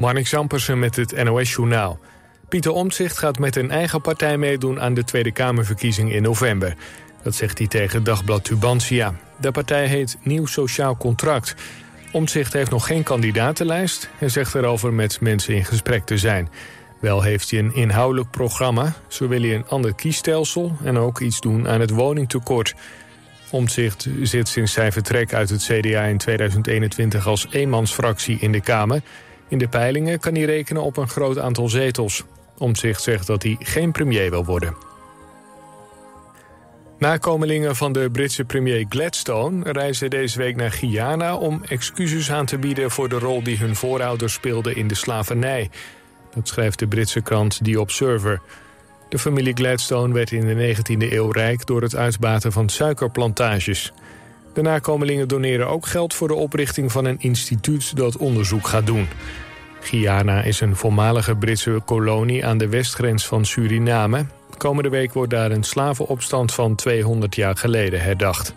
[0.00, 1.98] Marnik Zampersen met het NOS-journaal.
[2.48, 6.74] Pieter Omtzigt gaat met een eigen partij meedoen aan de Tweede Kamerverkiezing in november.
[7.22, 9.14] Dat zegt hij tegen Dagblad Tubantia.
[9.40, 11.54] De partij heet Nieuw Sociaal Contract.
[12.12, 14.10] Omtzigt heeft nog geen kandidatenlijst.
[14.18, 16.48] Hij zegt erover met mensen in gesprek te zijn.
[17.00, 18.94] Wel heeft hij een inhoudelijk programma.
[19.08, 22.74] Zo wil hij een ander kiesstelsel en ook iets doen aan het woningtekort.
[23.50, 29.02] Omtzigt zit sinds zijn vertrek uit het CDA in 2021 als eenmansfractie in de Kamer...
[29.48, 32.24] In de peilingen kan hij rekenen op een groot aantal zetels.
[32.58, 34.76] Omtzigt zegt dat hij geen premier wil worden.
[36.98, 42.58] Nakomelingen van de Britse premier Gladstone reizen deze week naar Guyana om excuses aan te
[42.58, 45.70] bieden voor de rol die hun voorouders speelden in de slavernij.
[46.34, 48.40] Dat schrijft de Britse krant The Observer.
[49.08, 53.92] De familie Gladstone werd in de 19e eeuw rijk door het uitbaten van suikerplantages.
[54.58, 59.08] De nakomelingen doneren ook geld voor de oprichting van een instituut dat onderzoek gaat doen.
[59.80, 64.26] Guyana is een voormalige Britse kolonie aan de westgrens van Suriname.
[64.56, 68.54] Komende week wordt daar een slavenopstand van 200 jaar geleden herdacht.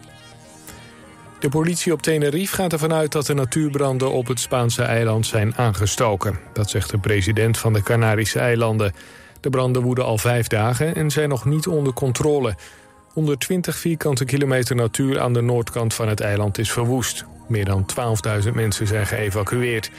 [1.39, 5.55] De politie op Tenerife gaat ervan uit dat de natuurbranden op het Spaanse eiland zijn
[5.55, 6.39] aangestoken.
[6.53, 8.93] Dat zegt de president van de Canarische eilanden.
[9.39, 12.55] De branden woeden al vijf dagen en zijn nog niet onder controle.
[13.13, 17.25] 120 vierkante kilometer natuur aan de noordkant van het eiland is verwoest.
[17.47, 17.85] Meer dan
[18.45, 19.91] 12.000 mensen zijn geëvacueerd.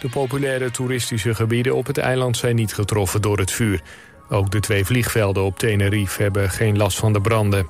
[0.00, 3.82] De populaire toeristische gebieden op het eiland zijn niet getroffen door het vuur.
[4.28, 7.66] Ook de twee vliegvelden op Tenerife hebben geen last van de branden.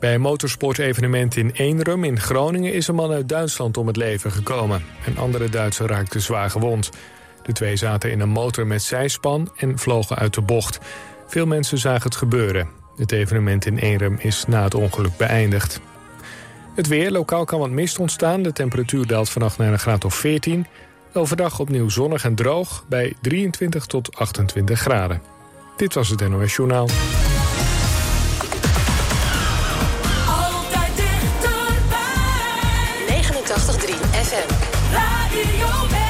[0.00, 4.30] Bij een motorsportevenement in Eenrum in Groningen is een man uit Duitsland om het leven
[4.30, 4.84] gekomen.
[5.06, 6.90] Een andere Duitser raakte zwaar gewond.
[7.42, 10.78] De twee zaten in een motor met zijspan en vlogen uit de bocht.
[11.32, 12.68] Veel mensen zagen het gebeuren.
[12.96, 15.80] Het evenement in Eenrum is na het ongeluk beëindigd.
[16.74, 18.42] Het weer, lokaal kan wat mist ontstaan.
[18.42, 20.66] De temperatuur daalt vannacht naar een graad of 14.
[21.12, 25.22] Overdag opnieuw zonnig en droog bij 23 tot 28 graden.
[25.76, 26.88] Dit was het NOS Journaal.
[30.28, 32.02] Altijd dichterbij.
[33.22, 34.54] 89.3 FM.
[34.92, 36.00] Radio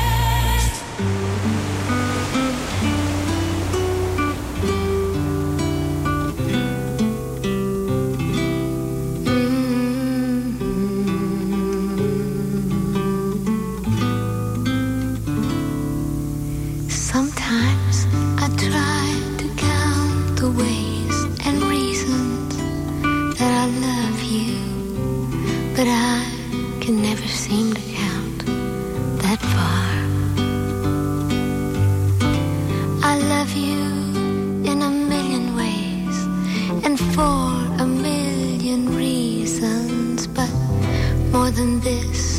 [41.52, 42.31] than this,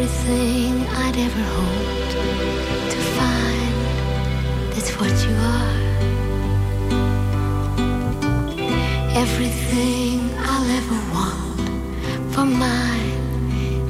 [0.00, 2.12] Everything I'd ever hoped
[2.92, 3.76] to find.
[4.72, 5.78] That's what you are.
[9.24, 11.60] Everything I'll ever want
[12.32, 13.18] for mine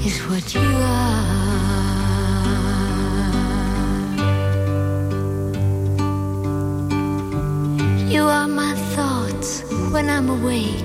[0.01, 1.29] is what you are.
[8.09, 10.81] You are my thoughts when I'm awake,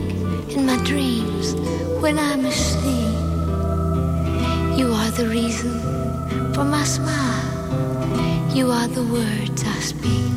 [0.50, 1.56] in my dreams
[2.02, 3.03] when I'm asleep.
[5.16, 5.74] The reason
[6.56, 7.46] for my smile.
[8.56, 10.34] You are the words I speak.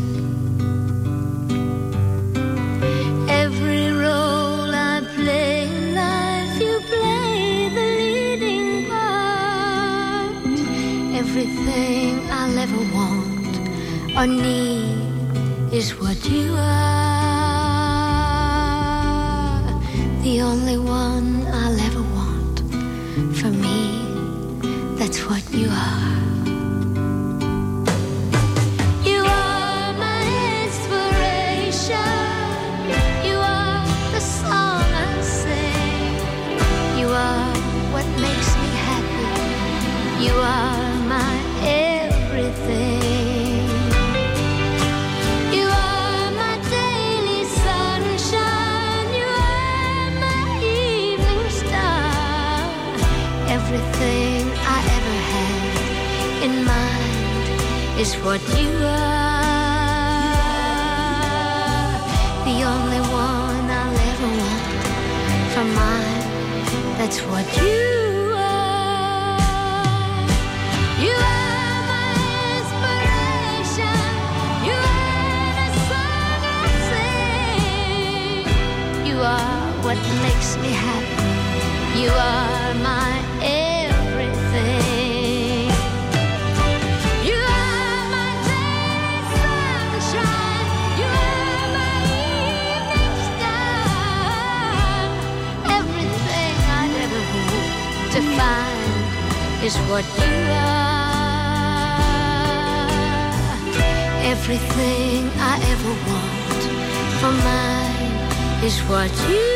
[3.43, 10.59] Every role I play in life, you play the leading part.
[11.23, 13.55] Everything I'll ever want
[14.19, 17.07] or need is what you are.
[20.23, 21.16] The only one
[25.57, 26.26] you are.
[57.99, 59.57] Is what you are.
[62.45, 64.67] The only one I'll ever want
[65.55, 66.27] for mine.
[66.99, 69.39] That's what you are.
[71.05, 71.47] You are.
[79.09, 82.01] You are what makes me happy.
[82.03, 83.06] You are my
[99.97, 100.77] what you are.
[104.33, 106.63] Everything I ever want
[107.19, 109.56] for mine is what you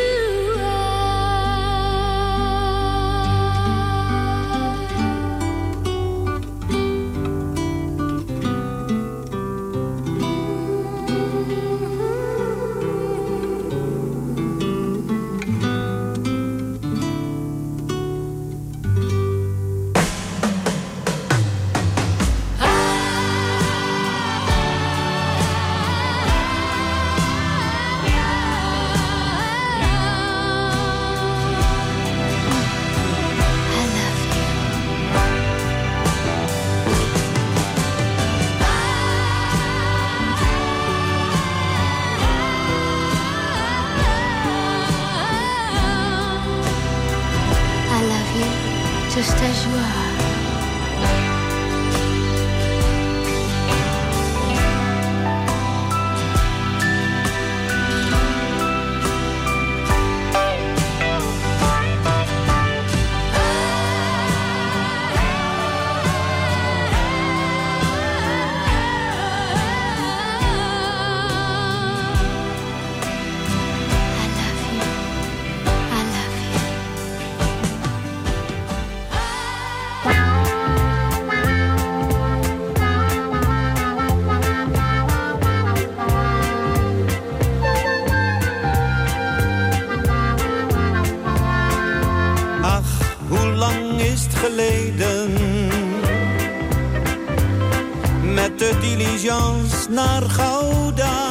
[98.80, 101.28] diligence naar Gouda.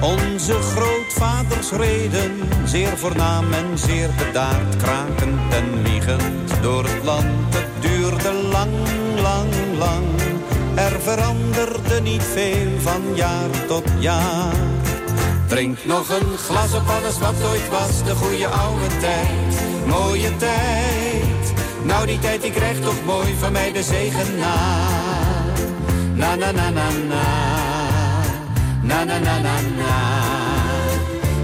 [0.00, 7.54] Onze grootvaders reden, zeer voornaam en zeer bedaard, krakend en wiegend door het land.
[7.54, 8.72] Het duurde lang,
[9.20, 10.04] lang, lang.
[10.74, 14.54] Er veranderde niet veel van jaar tot jaar.
[15.46, 19.62] Drink nog een glas op alles wat ooit was, de goede oude tijd.
[19.86, 21.52] Mooie tijd.
[21.82, 25.05] Nou die tijd die krijgt toch mooi van mij de zegen na.
[26.16, 27.24] Na na na na na.
[28.82, 29.94] Na na na na na.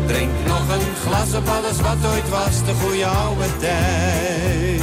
[0.06, 4.82] Drink nog een glas op alles wat ooit was, de goede oude tijd.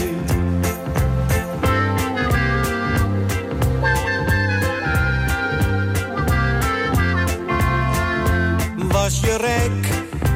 [8.92, 9.88] Was je rijk,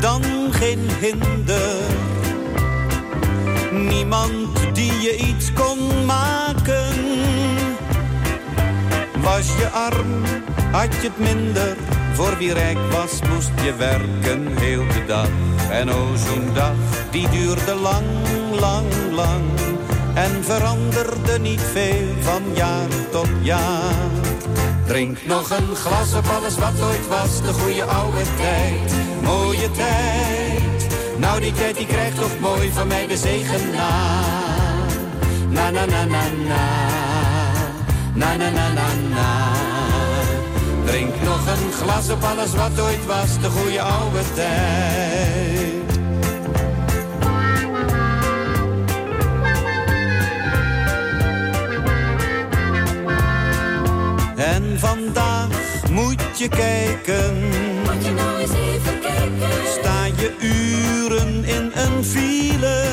[0.01, 1.81] dan geen hinder.
[3.71, 6.92] Niemand die je iets kon maken.
[9.33, 10.23] Was je arm,
[10.71, 11.77] had je het minder.
[12.13, 15.27] Voor wie rijk was, moest je werken heel de dag.
[15.69, 16.75] En o, zo'n dag,
[17.11, 18.05] die duurde lang,
[18.59, 19.43] lang, lang.
[20.13, 24.11] En veranderde niet veel van jaar tot jaar.
[24.85, 28.93] Drink nog een glas op alles wat ooit was, de goede oude tijd.
[29.21, 30.87] Mooie tijd.
[31.17, 34.21] Nou, die tijd die krijgt toch mooi van mij de zegen na.
[35.49, 37.12] Na na na na na.
[38.15, 39.51] Na na na na na.
[40.85, 45.99] Drink nog een glas op alles wat ooit was, de goede oude tijd.
[54.35, 55.47] En vandaag
[55.91, 57.49] moet je kijken.
[57.83, 59.67] Moet je nou eens even kijken.
[59.79, 62.83] Sta je uren in een file.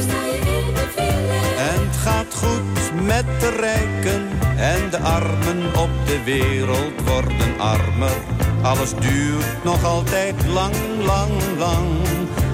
[0.00, 1.38] Sta je in de file.
[1.58, 4.31] En het gaat goed met de rijken.
[4.56, 8.16] En de armen op de wereld worden armer.
[8.62, 11.88] Alles duurt nog altijd lang, lang, lang.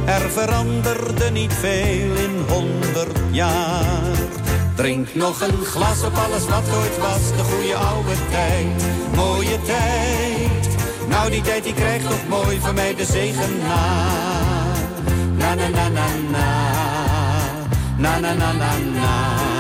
[0.05, 4.17] Er veranderde niet veel in honderd jaar.
[4.75, 8.83] Drink nog een glas op alles wat ooit was, de goede oude tijd.
[9.15, 10.77] Mooie tijd.
[11.09, 14.07] Nou die tijd die krijgt toch mooi van mij de zegen na.
[15.37, 16.69] Na na na na na.
[17.97, 19.58] Na na na na na.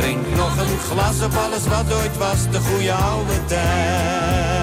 [0.00, 4.59] Drink nog een glas op alles wat ooit was, de goede oude tijd.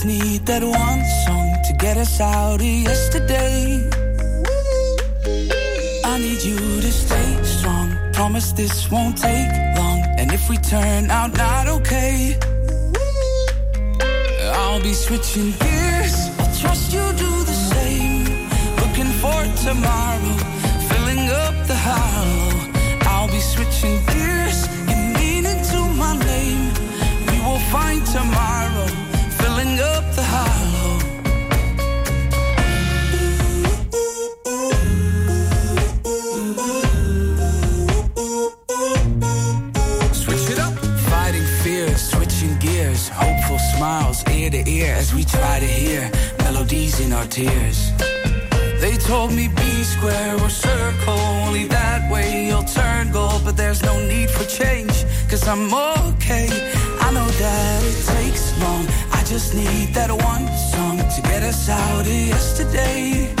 [0.00, 3.86] Just need that one song to get us out of yesterday.
[6.04, 7.94] I need you to stay strong.
[8.12, 10.00] Promise this won't take long.
[10.18, 12.38] And if we turn out not okay,
[14.54, 16.16] I'll be switching gears.
[16.38, 18.24] I trust you do the same.
[18.82, 20.36] Looking for tomorrow,
[20.88, 22.70] filling up the hollow.
[23.02, 26.72] I'll be switching gears, and meaning to my name.
[27.28, 28.86] We will find tomorrow,
[29.50, 30.98] filling up the hollow.
[40.12, 40.74] Switch it up.
[41.10, 47.00] Fighting fears, switching gears, hopeful smiles ear to ear as we try to hear melodies
[47.00, 47.92] in our tears.
[48.80, 53.42] They told me be square or circle, only that way you'll turn gold.
[53.44, 56.48] But there's no need for change, cause I'm okay.
[57.00, 58.19] I know that it takes long, I
[59.30, 63.32] just need that one song to get us out of yesterday.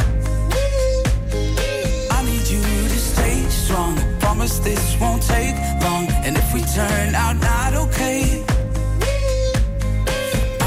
[2.12, 3.98] I need you to stay strong.
[4.20, 6.06] Promise this won't take long.
[6.22, 8.44] And if we turn out not okay,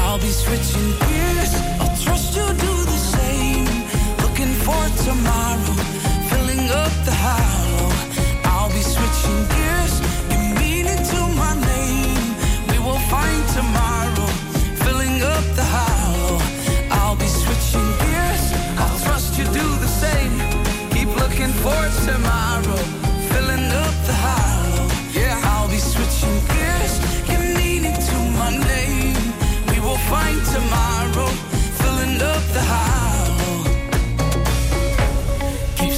[0.04, 1.52] I'll be switching gears.
[1.80, 3.64] I'll trust you do the same.
[4.24, 5.74] Looking for tomorrow,
[6.28, 7.92] filling up the hollow.
[8.44, 10.13] I'll be switching gears.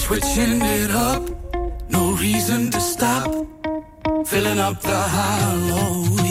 [0.07, 1.23] Switching it up,
[1.88, 3.29] no reason to stop.
[4.26, 6.25] Filling up the hollow.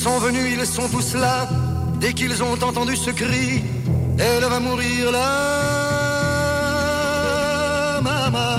[0.00, 1.46] Sont venus, ils sont tous là.
[2.00, 3.62] Dès qu'ils ont entendu ce cri,
[4.18, 5.26] elle va mourir là,
[8.00, 8.56] maman.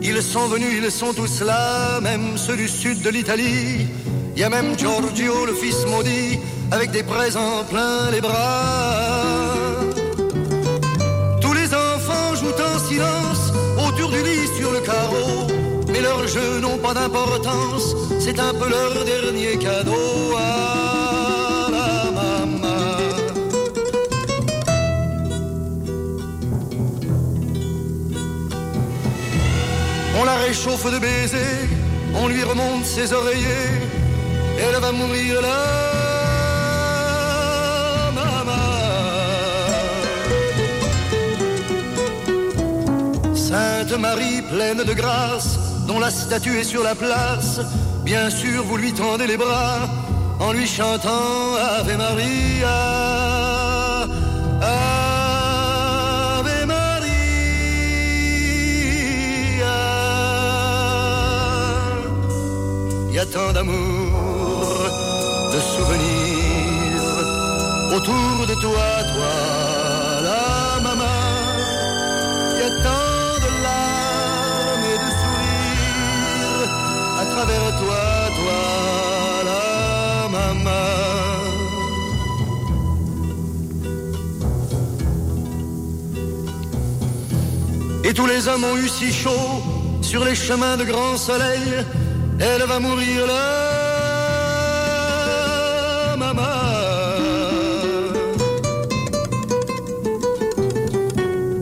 [0.00, 3.86] Ils sont venus, ils sont tous là, même ceux du sud de l'Italie.
[4.34, 6.38] Il y a même Giorgio, le fils maudit,
[6.70, 9.11] avec des présents plein les bras.
[16.34, 22.96] Jeux n'ont pas d'importance, c'est un peu leur dernier cadeau à la maman.
[30.18, 31.68] On la réchauffe de baisers,
[32.14, 33.80] on lui remonte ses oreillers,
[34.58, 35.60] elle va mourir là.
[38.14, 38.62] maman.
[43.34, 47.60] Sainte Marie pleine de grâce, dont la statue est sur la place.
[48.04, 49.88] Bien sûr, vous lui tendez les bras
[50.40, 54.08] en lui chantant Ave Maria.
[54.60, 57.12] Ave Maria.
[63.08, 63.76] Il y a tant d'amour,
[65.54, 66.72] de souvenirs
[67.94, 69.61] autour de toi, toi.
[77.44, 78.02] Travers toi,
[78.38, 78.60] toi,
[79.50, 80.88] la maman.
[88.04, 89.62] Et tous les hommes ont eu si chaud
[90.02, 91.84] sur les chemins de grand soleil.
[92.38, 93.36] Elle va mourir là,
[96.16, 96.42] maman.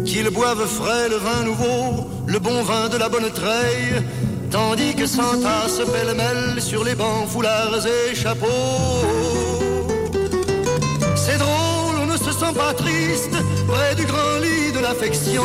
[0.04, 4.02] Qu'ils boivent frais le vin nouveau, le bon vin de la bonne treille,
[4.50, 8.46] tandis que s'entassent pêle-mêle sur les bancs, foulards et chapeaux.
[11.14, 13.36] C'est drôle, on ne se sent pas triste
[13.68, 15.44] près du grand lit de l'affection.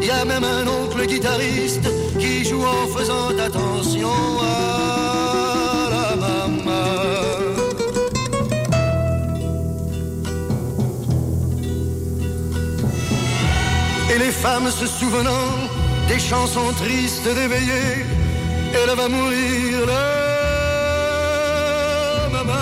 [0.00, 6.88] Il y a même un oncle guitariste qui joue en faisant attention à la maman.
[14.14, 15.48] Et les femmes se souvenant
[16.08, 18.06] des chansons tristes d'éveillé,
[18.74, 20.04] elle va mourir là,
[22.32, 22.52] maman.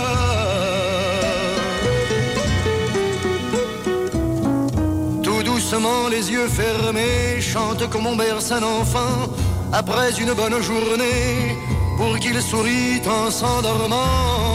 [5.22, 9.28] Tout doucement, les yeux fermés, chante comme on berce un enfant
[9.72, 11.56] après une bonne journée
[11.96, 14.45] pour qu'il sourit en s'endormant.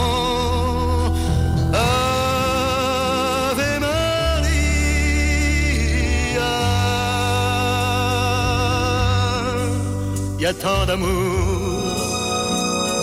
[10.42, 11.82] Y a tant d'amour,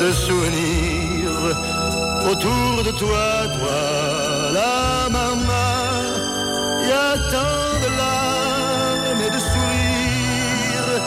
[0.02, 1.56] de souvenirs
[2.32, 3.82] autour de toi, toi,
[4.60, 5.80] la maman.
[6.90, 11.02] Y a tant de larmes et de sourires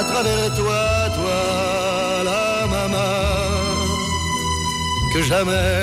[0.00, 0.84] à travers toi,
[1.18, 1.42] toi,
[2.30, 3.16] la maman,
[5.12, 5.82] que jamais,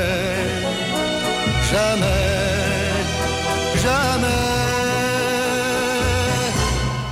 [1.71, 2.25] jamais,
[3.85, 4.49] jamais,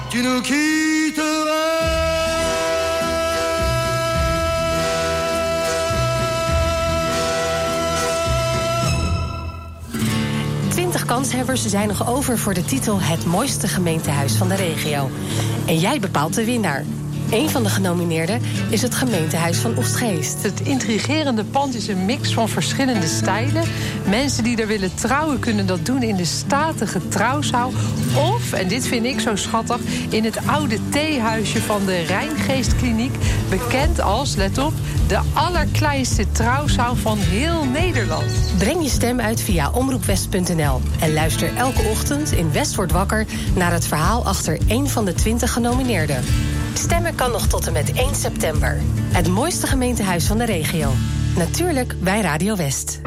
[0.10, 0.89] tu nous quitteras.
[11.10, 15.10] Kanshebbers zijn nog over voor de titel Het mooiste gemeentehuis van de regio.
[15.68, 16.84] En jij bepaalt de winnaar.
[17.32, 20.44] Een van de genomineerden is het gemeentehuis van Oostgeest.
[20.44, 23.64] Het intrigerende pand is een mix van verschillende stijlen.
[24.10, 27.72] Mensen die er willen trouwen kunnen dat doen in de statige trouwzaal.
[28.34, 33.16] Of, en dit vind ik zo schattig, in het oude theehuisje van de Rijngeestkliniek.
[33.50, 34.74] Bekend als, let op,
[35.08, 38.32] de allerkleinste trouwzaal van heel Nederland.
[38.58, 43.72] Breng je stem uit via omroepwest.nl en luister elke ochtend in West wordt wakker naar
[43.72, 46.24] het verhaal achter één van de 20 genomineerden.
[46.80, 48.78] Stemmen kan nog tot en met 1 september.
[49.02, 50.92] Het mooiste gemeentehuis van de regio.
[51.36, 53.00] Natuurlijk bij Radio West.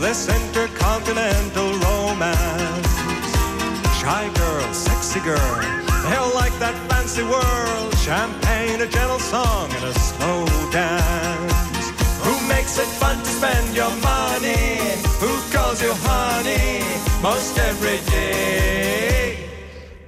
[0.00, 2.92] this intercontinental romance.
[4.00, 5.54] Shy girl, sexy girl,
[6.08, 7.94] they'll like that fancy world.
[7.98, 11.92] Champagne, a gentle song, and a slow dance.
[12.24, 14.80] Who makes it fun to spend your money?
[15.20, 16.80] Who calls you honey
[17.20, 19.48] most every day?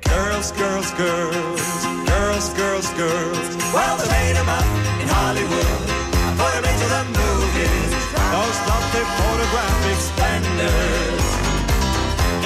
[0.09, 1.63] Girls, girls, girls,
[2.09, 3.49] girls, girls, girls.
[3.77, 4.69] Well, they made 'em up
[5.03, 5.81] in Hollywood.
[6.41, 7.82] Put 'em into the movies.
[8.33, 11.27] Those lovely photographic splendors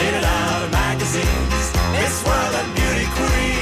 [0.05, 1.65] In and out of magazines.
[1.95, 3.56] This world of beauty queen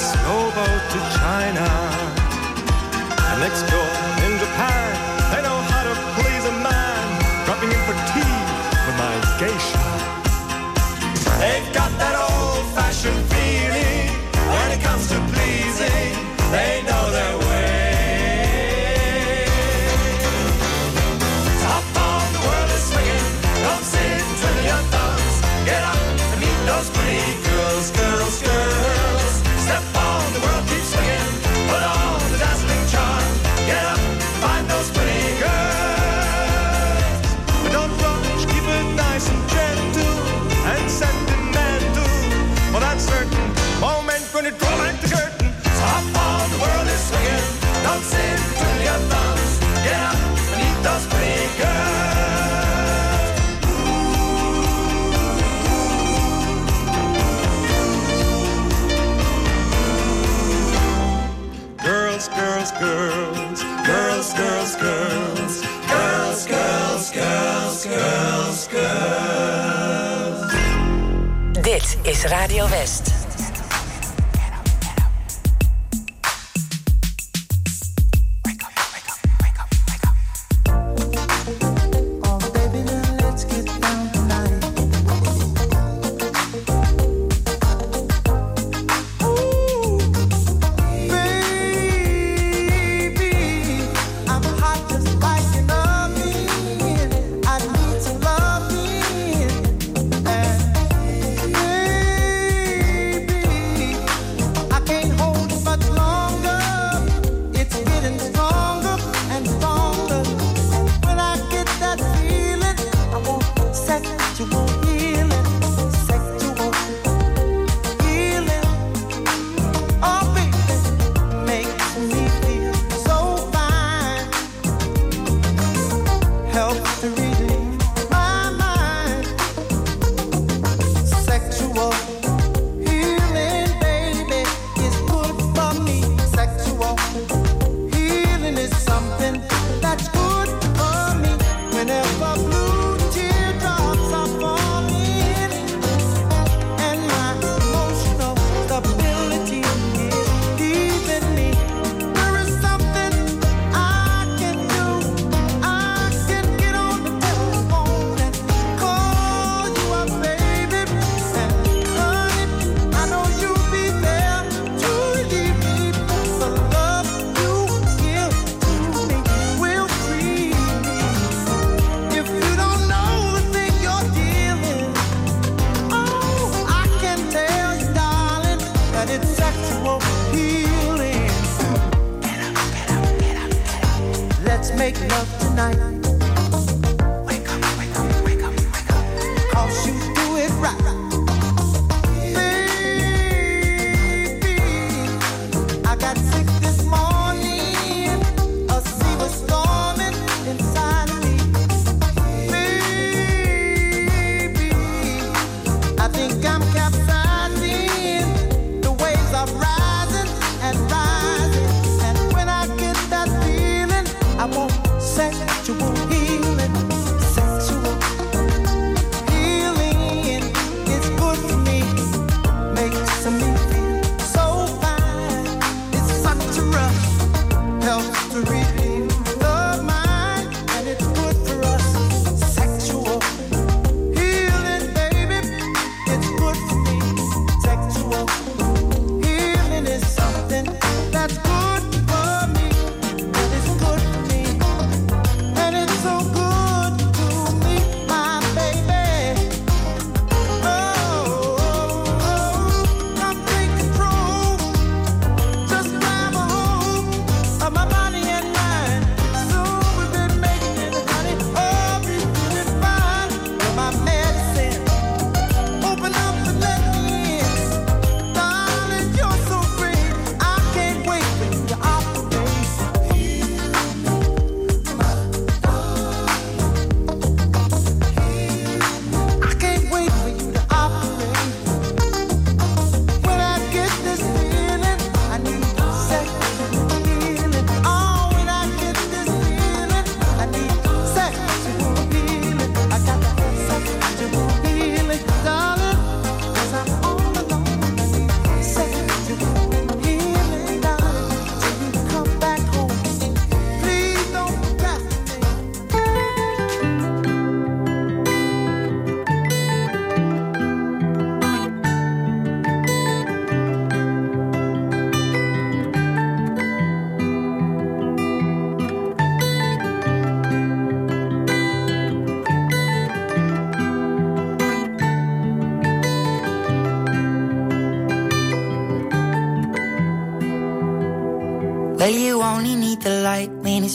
[0.00, 1.68] snowboat to China
[3.28, 3.92] and next door
[4.24, 4.88] in Japan.
[5.30, 7.04] They know how to please a man,
[7.44, 8.36] dropping in for tea
[8.86, 9.79] with my geisha.
[72.10, 73.19] is Radio West.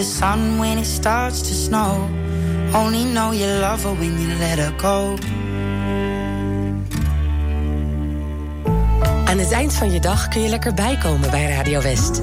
[0.00, 2.08] The sun when it starts to snow.
[2.74, 5.16] Only know you love her when you let her go.
[9.24, 12.22] Aan het eind van je dag kun je lekker bijkomen bij Radio West.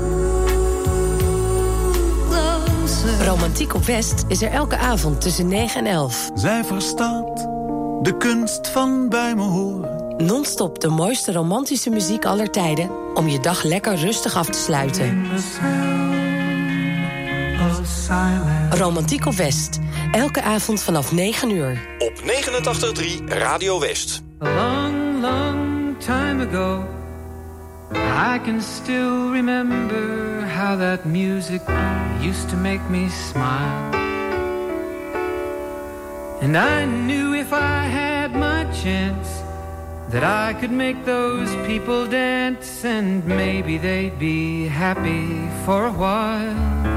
[3.26, 6.30] Romantiek op West is er elke avond tussen 9 en 11.
[6.34, 7.38] Zij verstaat
[8.02, 10.16] de kunst van bij me horen.
[10.18, 12.90] Non-stop de mooiste romantische muziek aller tijden...
[13.14, 15.26] om je dag lekker rustig af te sluiten.
[18.70, 19.80] Romantiek op West.
[20.12, 21.80] Elke avond vanaf 9 uur.
[21.98, 24.22] Op 89.3 Radio West.
[24.40, 26.86] A long, long time ago,
[27.94, 31.62] I can still remember how that music
[32.22, 33.96] used to make me smile.
[36.42, 39.28] And I knew if I had my chance
[40.10, 46.97] that I could make those people dance and maybe they'd be happy for a while.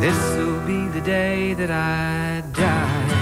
[0.00, 3.19] This'll be the day that I die.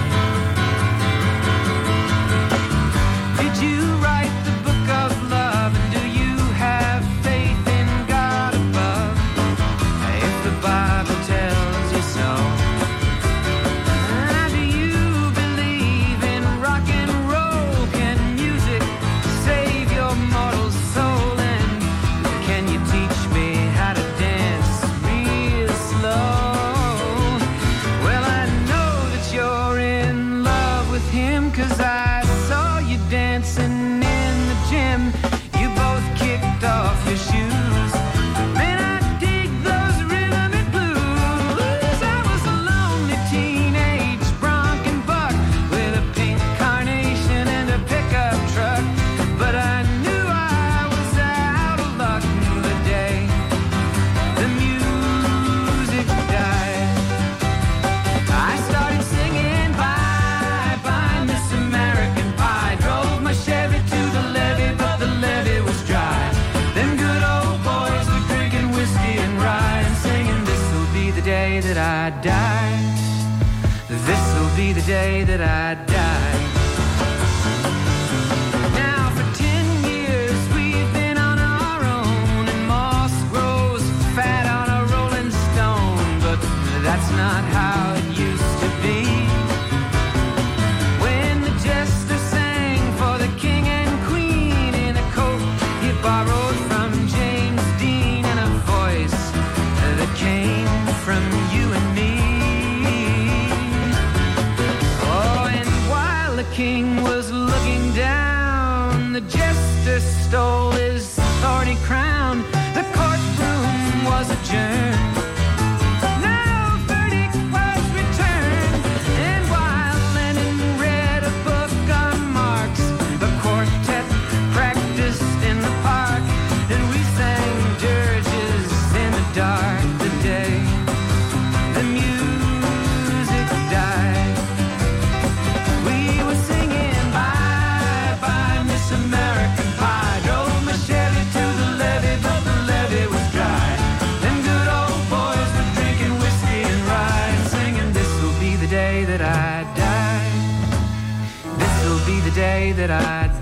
[152.73, 153.38] that I'd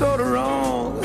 [0.00, 0.98] sort of wrong.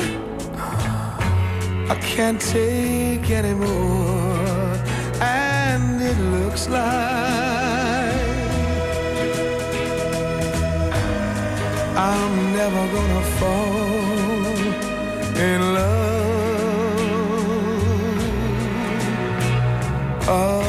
[1.90, 4.72] I can't take anymore,
[5.20, 6.86] and it looks like
[12.10, 14.56] I'm never gonna fall
[15.48, 16.56] in love.
[20.28, 20.65] Oh.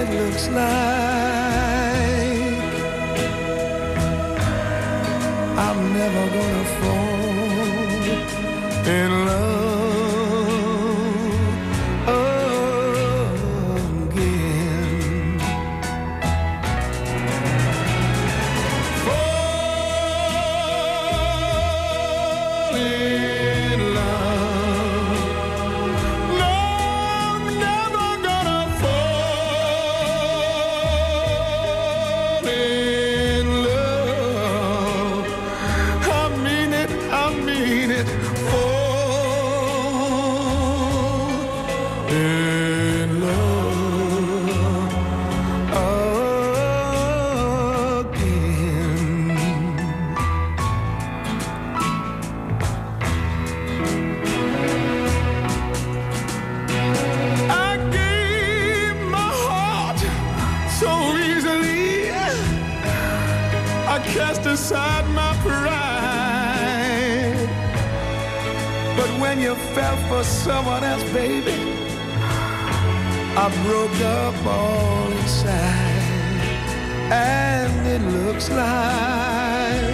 [0.00, 0.66] it looks like.
[5.66, 7.26] I'm never gonna fall
[8.96, 9.65] in love.
[70.26, 71.54] someone else, baby.
[73.38, 76.02] I broke up all inside,
[77.12, 79.86] and it looks like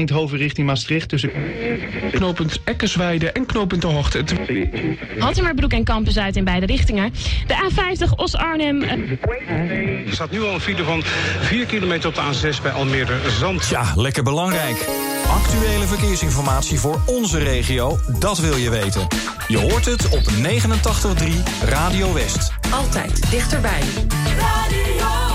[0.00, 1.30] Eindhoven richting Maastricht tussen
[2.10, 4.24] knooppunt Ekkersweide en knooppunt De Hoogte.
[5.56, 7.12] broek en Campus uit in beide richtingen.
[7.46, 8.82] De A50 Os-Arnhem.
[8.82, 11.02] Eh, er staat nu al een file van
[11.40, 13.68] 4 kilometer op de A6 bij Almere Zand.
[13.68, 14.88] Ja, lekker belangrijk.
[15.28, 19.06] Actuele verkeersinformatie voor onze regio, dat wil je weten.
[19.48, 22.52] Je hoort het op 89.3 Radio West.
[22.70, 23.80] Altijd dichterbij.
[24.38, 25.29] Radio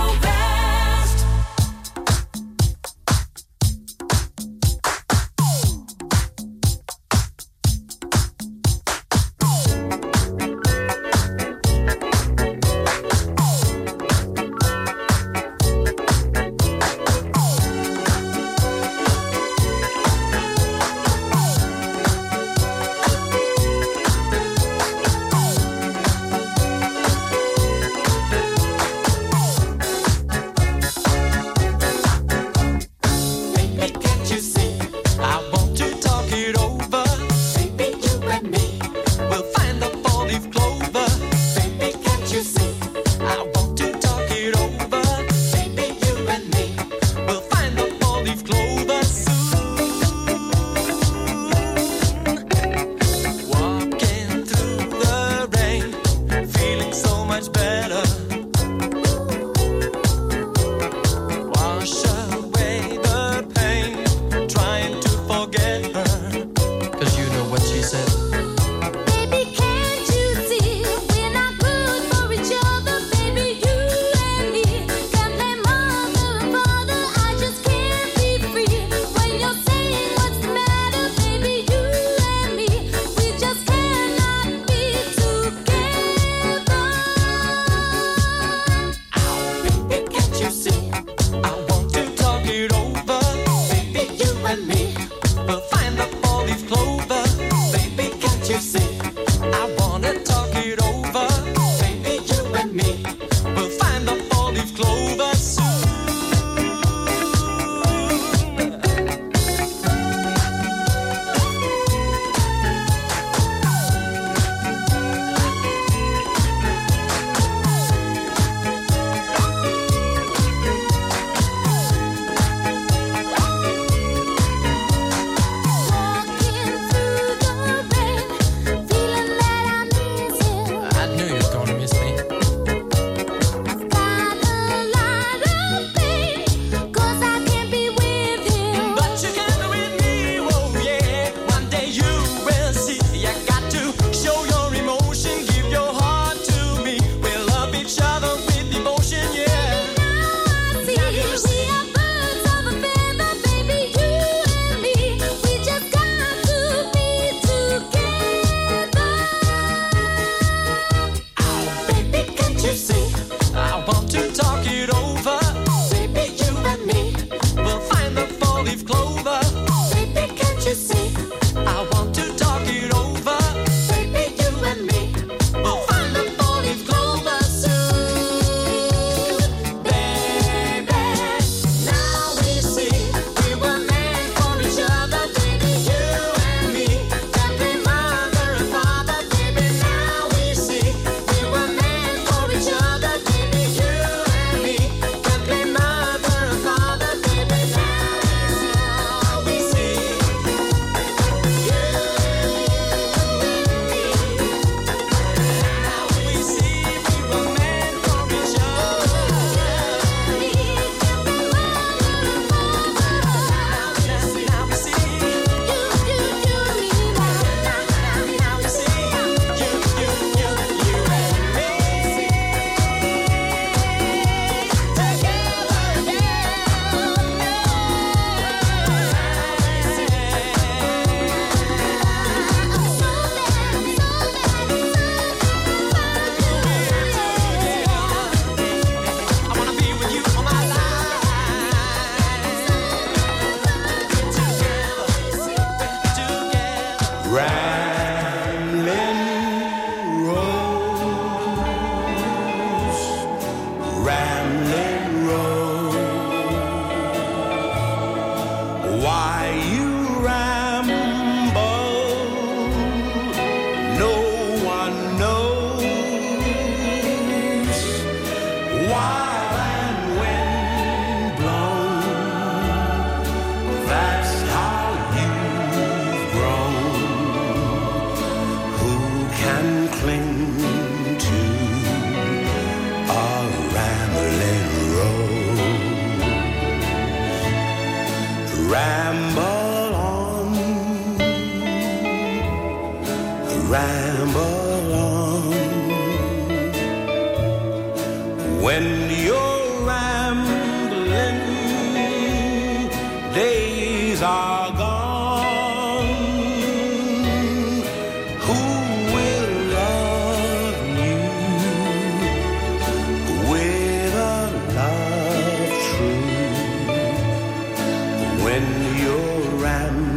[318.56, 320.15] When you're rambling,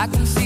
[0.00, 0.39] I can